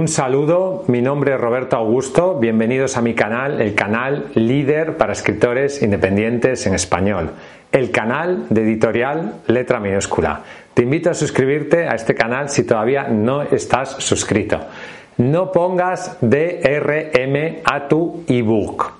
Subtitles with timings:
[0.00, 5.12] Un saludo, mi nombre es Roberto Augusto, bienvenidos a mi canal, el canal líder para
[5.12, 7.32] escritores independientes en español,
[7.70, 10.42] el canal de editorial letra minúscula.
[10.72, 14.58] Te invito a suscribirte a este canal si todavía no estás suscrito.
[15.18, 18.92] No pongas DRM a tu ebook.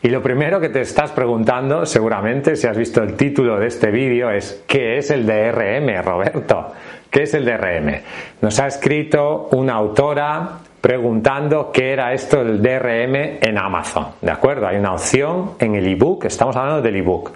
[0.00, 3.90] Y lo primero que te estás preguntando, seguramente, si has visto el título de este
[3.90, 6.72] vídeo, es ¿qué es el DRM, Roberto?
[7.10, 8.00] ¿Qué es el DRM?
[8.42, 14.08] Nos ha escrito una autora preguntando qué era esto del DRM en Amazon.
[14.20, 14.66] ¿De acuerdo?
[14.66, 17.32] Hay una opción en el ebook, estamos hablando del ebook,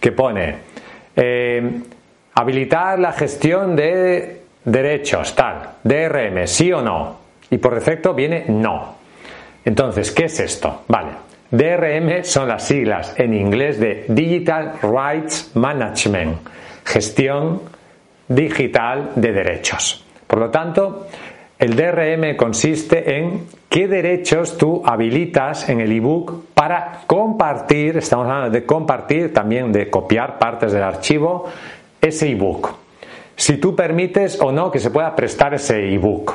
[0.00, 0.56] que pone
[1.16, 1.80] eh,
[2.34, 7.18] habilitar la gestión de derechos, tal, DRM, sí o no.
[7.50, 8.96] Y por defecto viene no.
[9.64, 10.84] Entonces, ¿qué es esto?
[10.88, 11.10] Vale.
[11.50, 16.36] DRM son las siglas en inglés de Digital Rights Management,
[16.84, 17.62] gestión
[18.28, 20.04] digital de derechos.
[20.26, 21.06] Por lo tanto,
[21.58, 28.50] el DRM consiste en qué derechos tú habilitas en el ebook para compartir, estamos hablando
[28.50, 31.46] de compartir, también de copiar partes del archivo,
[32.00, 32.74] ese ebook.
[33.34, 36.34] Si tú permites o no que se pueda prestar ese ebook.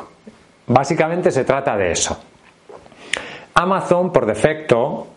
[0.67, 2.17] Básicamente se trata de eso.
[3.53, 5.07] Amazon por defecto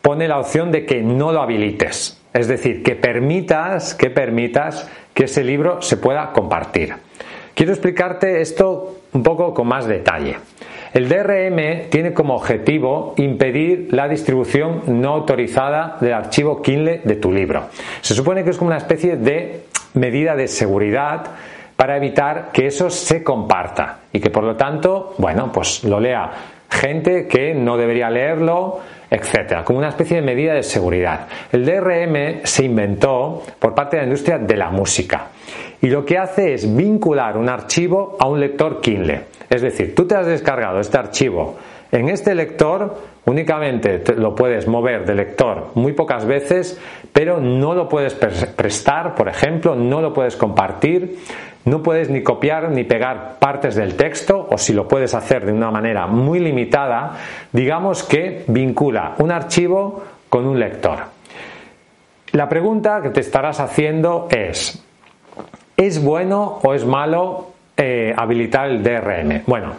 [0.00, 2.20] pone la opción de que no lo habilites.
[2.32, 6.94] Es decir, que permitas, que permitas que ese libro se pueda compartir.
[7.54, 10.36] Quiero explicarte esto un poco con más detalle.
[10.94, 17.32] El DRM tiene como objetivo impedir la distribución no autorizada del archivo Kindle de tu
[17.32, 17.68] libro.
[18.02, 21.24] Se supone que es como una especie de medida de seguridad
[21.82, 26.30] para evitar que eso se comparta y que por lo tanto, bueno, pues lo lea
[26.70, 28.78] gente que no debería leerlo,
[29.10, 31.26] etcétera, como una especie de medida de seguridad.
[31.50, 35.26] El DRM se inventó por parte de la industria de la música
[35.80, 39.24] y lo que hace es vincular un archivo a un lector Kindle.
[39.50, 41.56] Es decir, tú te has descargado este archivo
[41.92, 42.96] en este lector
[43.26, 46.80] únicamente lo puedes mover de lector muy pocas veces,
[47.12, 51.18] pero no lo puedes prestar, por ejemplo, no lo puedes compartir,
[51.64, 55.52] no puedes ni copiar ni pegar partes del texto, o si lo puedes hacer de
[55.52, 57.18] una manera muy limitada,
[57.52, 60.98] digamos que vincula un archivo con un lector.
[62.32, 64.82] La pregunta que te estarás haciendo es,
[65.76, 69.42] ¿es bueno o es malo eh, habilitar el DRM?
[69.46, 69.74] Bueno,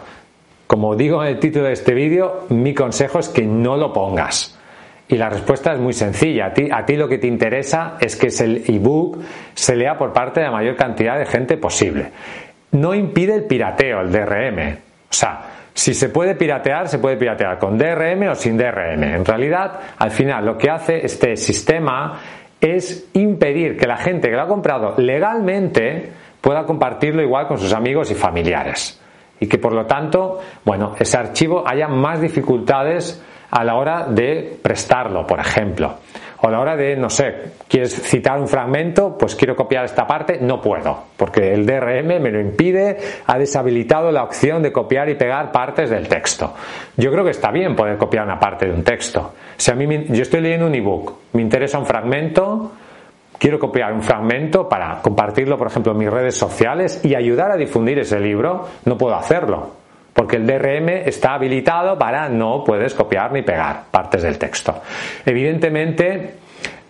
[0.66, 4.58] como digo en el título de este vídeo, mi consejo es que no lo pongas.
[5.08, 6.46] Y la respuesta es muy sencilla.
[6.46, 9.18] A ti, a ti lo que te interesa es que el ebook
[9.54, 12.10] se lea por parte de la mayor cantidad de gente posible.
[12.72, 14.72] No impide el pirateo, el DRM.
[14.72, 15.40] O sea,
[15.74, 19.02] si se puede piratear, se puede piratear con DRM o sin DRM.
[19.02, 22.20] En realidad, al final, lo que hace este sistema
[22.60, 27.72] es impedir que la gente que lo ha comprado legalmente pueda compartirlo igual con sus
[27.72, 29.00] amigos y familiares.
[29.40, 33.22] Y que por lo tanto, bueno, ese archivo haya más dificultades
[33.54, 35.94] a la hora de prestarlo, por ejemplo.
[36.40, 40.04] O a la hora de, no sé, quieres citar un fragmento, pues quiero copiar esta
[40.08, 45.08] parte, no puedo, porque el DRM me lo impide, ha deshabilitado la opción de copiar
[45.08, 46.52] y pegar partes del texto.
[46.96, 49.34] Yo creo que está bien poder copiar una parte de un texto.
[49.56, 52.72] Si a mí yo estoy leyendo un ebook, me interesa un fragmento,
[53.38, 57.56] quiero copiar un fragmento para compartirlo, por ejemplo, en mis redes sociales y ayudar a
[57.56, 59.83] difundir ese libro, no puedo hacerlo
[60.14, 64.80] porque el DRM está habilitado para no puedes copiar ni pegar partes del texto.
[65.26, 66.34] Evidentemente,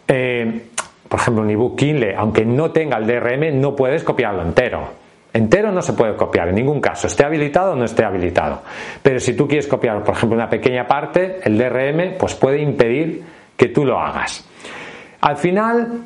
[0.06, 0.62] eh,
[1.08, 5.04] por ejemplo, un ebook Kindle, aunque no tenga el DRM, no puedes copiarlo entero.
[5.32, 8.62] Entero no se puede copiar en ningún caso, esté habilitado o no esté habilitado.
[9.02, 13.24] Pero si tú quieres copiar, por ejemplo, una pequeña parte, el DRM pues puede impedir
[13.56, 14.48] que tú lo hagas.
[15.22, 16.02] Al final,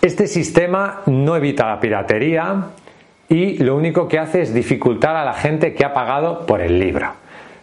[0.00, 2.66] este sistema no evita la piratería,
[3.32, 6.78] y lo único que hace es dificultar a la gente que ha pagado por el
[6.78, 7.10] libro.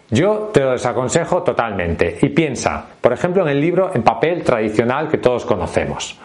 [0.09, 5.08] Yo te lo desaconsejo totalmente y piensa, por ejemplo, en el libro en papel tradicional
[5.08, 6.17] que todos conocemos.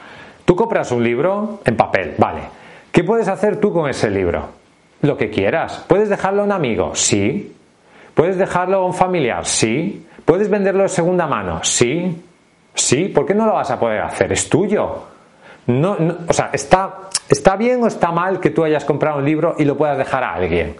[0.46, 2.40] Tú compras un libro en papel, vale.
[2.90, 4.48] ¿Qué puedes hacer tú con ese libro?
[5.02, 5.84] Lo que quieras.
[5.86, 6.94] ¿Puedes dejarlo a un amigo?
[6.94, 7.54] Sí.
[8.14, 9.44] ¿Puedes dejarlo a un familiar?
[9.44, 10.06] Sí.
[10.24, 11.60] ¿Puedes venderlo de segunda mano?
[11.62, 12.22] Sí.
[12.72, 13.08] Sí.
[13.08, 14.32] ¿Por qué no lo vas a poder hacer?
[14.32, 15.02] Es tuyo.
[15.66, 15.96] No,
[16.26, 19.64] o sea, está, ¿está bien o está mal que tú hayas comprado un libro y
[19.64, 20.76] lo puedas dejar a alguien?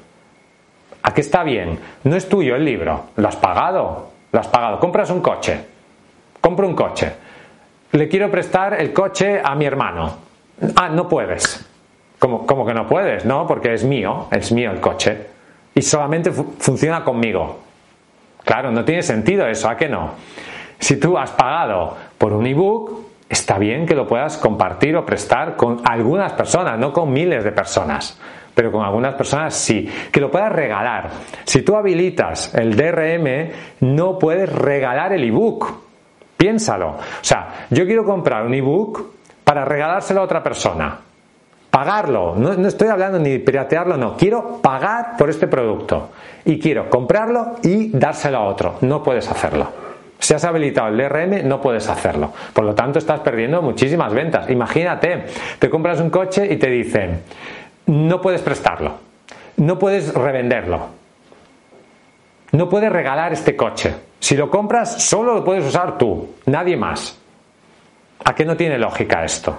[1.02, 1.79] ¿A qué está bien?
[2.05, 4.81] No es tuyo el libro, lo has pagado, lo has pagado.
[4.81, 5.61] Compras un coche,
[6.41, 7.12] compro un coche,
[7.93, 10.17] le quiero prestar el coche a mi hermano.
[10.76, 11.64] Ah, no puedes.
[12.19, 13.26] ¿Cómo, que no puedes?
[13.26, 15.26] No, porque es mío, es mío el coche.
[15.75, 17.58] Y solamente funciona conmigo.
[18.43, 20.12] Claro, no tiene sentido eso, ¿a qué no?
[20.79, 25.56] Si tú has pagado por un ebook, está bien que lo puedas compartir o prestar
[25.56, 28.19] con algunas personas, no con miles de personas.
[28.55, 29.88] pero con algunas personas sí.
[30.12, 31.11] Que lo puedas regalar.
[31.44, 33.50] Si tú habilitas el DRM,
[33.81, 35.67] no puedes regalar el ebook.
[36.37, 36.91] Piénsalo.
[36.91, 39.12] O sea, yo quiero comprar un ebook
[39.43, 41.00] para regalárselo a otra persona.
[41.69, 42.37] Pagarlo.
[42.37, 44.17] No, no estoy hablando ni de piratearlo, no.
[44.17, 46.11] Quiero pagar por este producto.
[46.44, 48.77] Y quiero comprarlo y dárselo a otro.
[48.82, 49.69] No puedes hacerlo.
[50.19, 52.33] Si has habilitado el DRM, no puedes hacerlo.
[52.53, 54.49] Por lo tanto, estás perdiendo muchísimas ventas.
[54.49, 55.27] Imagínate,
[55.59, 57.21] te compras un coche y te dicen,
[57.87, 58.95] no puedes prestarlo,
[59.59, 60.87] no puedes revenderlo,
[62.53, 63.95] no puedes regalar este coche.
[64.19, 67.19] Si lo compras, solo lo puedes usar tú, nadie más.
[68.25, 69.55] ¿A qué no tiene lógica esto?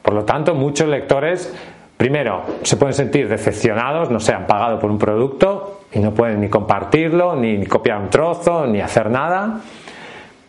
[0.00, 1.52] Por lo tanto, muchos lectores,
[1.96, 6.40] primero, se pueden sentir decepcionados, no se han pagado por un producto y no pueden
[6.40, 9.60] ni compartirlo, ni copiar un trozo, ni hacer nada.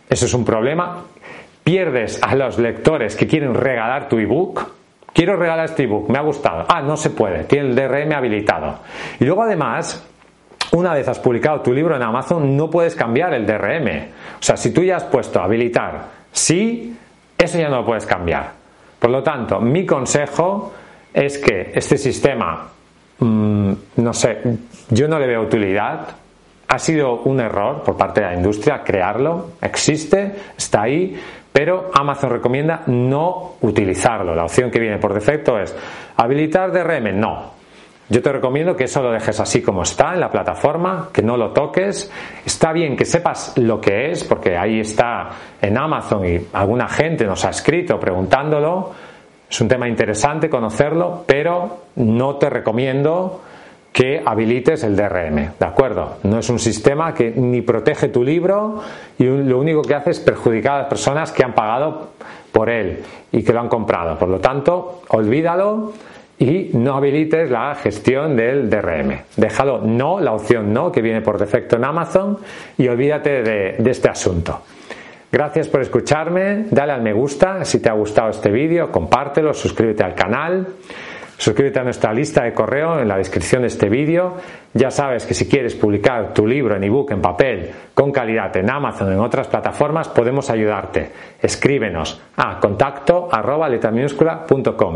[0.10, 1.04] Eso es un problema.
[1.64, 4.66] Pierdes a los lectores que quieren regalar tu ebook.
[5.14, 6.66] Quiero regalar este ebook, me ha gustado.
[6.68, 8.80] Ah, no se puede, tiene el DRM habilitado.
[9.20, 10.06] Y luego además,
[10.72, 13.88] una vez has publicado tu libro en Amazon, no puedes cambiar el DRM.
[14.40, 16.96] O sea, si tú ya has puesto habilitar sí,
[17.38, 18.52] eso ya no lo puedes cambiar.
[19.00, 20.74] Por lo tanto, mi consejo
[21.14, 22.68] es que este sistema,
[23.20, 24.42] mm, no sé,
[24.90, 26.08] yo no le veo utilidad,
[26.68, 31.18] ha sido un error por parte de la industria crearlo, existe, está ahí,
[31.52, 34.36] pero Amazon recomienda no utilizarlo.
[34.36, 35.76] La opción que viene por defecto es
[36.18, 37.58] habilitar DRM, no.
[38.10, 41.36] Yo te recomiendo que eso lo dejes así como está en la plataforma, que no
[41.36, 42.10] lo toques.
[42.46, 45.30] Está bien que sepas lo que es, porque ahí está
[45.62, 48.94] en Amazon y alguna gente nos ha escrito preguntándolo.
[49.50, 53.42] Es un tema interesante conocerlo, pero no te recomiendo
[53.98, 56.18] que habilites el DRM, ¿de acuerdo?
[56.22, 58.80] No es un sistema que ni protege tu libro
[59.18, 62.10] y lo único que hace es perjudicar a las personas que han pagado
[62.52, 63.00] por él
[63.32, 64.16] y que lo han comprado.
[64.20, 65.94] Por lo tanto, olvídalo
[66.38, 69.18] y no habilites la gestión del DRM.
[69.36, 72.38] Déjalo no, la opción no, que viene por defecto en Amazon,
[72.78, 74.62] y olvídate de, este asunto.
[75.32, 80.04] Gracias por escucharme, dale al me gusta si te ha gustado este vídeo, compártelo, suscríbete
[80.04, 80.68] al canal.
[81.38, 84.38] Suscríbete a nuestra lista de correo en la descripción de este vídeo.
[84.74, 88.70] Ya sabes que si quieres publicar tu libro en ebook, en papel, con calidad en
[88.72, 91.12] Amazon o en otras plataformas, podemos ayudarte.
[91.42, 93.70] Escríbenos a contacto arroba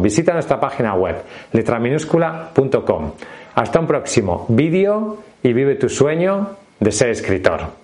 [0.02, 1.18] Visita nuestra página web
[1.54, 3.12] letraminúscula.com.
[3.54, 6.50] Hasta un próximo vídeo y vive tu sueño
[6.80, 7.81] de ser escritor.